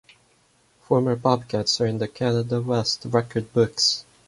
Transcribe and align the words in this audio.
Former 0.79 1.15
Bobcats 1.15 1.79
are 1.79 1.85
in 1.85 1.99
the 1.99 2.07
Canada 2.07 2.59
West 2.59 3.05
record 3.05 3.53
books. 3.53 4.03